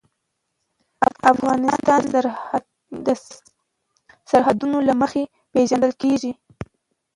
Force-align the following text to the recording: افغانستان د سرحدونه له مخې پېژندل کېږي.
افغانستان 1.31 2.01
د 3.05 3.07
سرحدونه 4.29 4.77
له 4.87 4.93
مخې 5.01 5.23
پېژندل 5.53 5.93
کېږي. 6.01 6.31